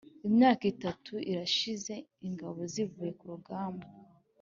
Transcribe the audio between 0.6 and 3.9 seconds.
itatu irashize ingabo zivuye ku rugamba